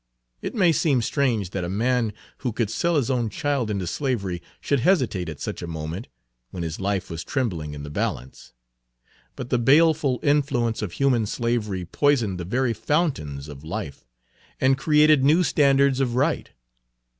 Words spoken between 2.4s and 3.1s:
could sell